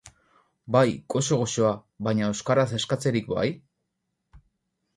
Bai, 0.75 0.89
goxo 1.13 1.37
goxoa 1.41 1.73
baina 2.09 2.31
euskaraz 2.31 2.65
eskatzerik 2.81 3.31
bai? 3.37 3.47